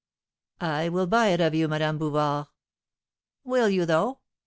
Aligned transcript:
"I 0.59 0.89
will 0.89 1.05
buy 1.05 1.27
it 1.27 1.39
of 1.39 1.53
you, 1.53 1.67
Madame 1.67 1.99
Bouvard." 1.99 2.47
"Will 3.43 3.69
you 3.69 3.85
though? 3.85 4.21